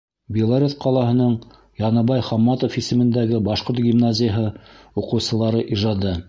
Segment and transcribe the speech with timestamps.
[0.35, 1.35] Белорет ҡалаһының
[1.81, 4.49] Яныбай Хамматов исемендәге башҡорт гимназияһы
[5.03, 6.17] уҡыусылары ижады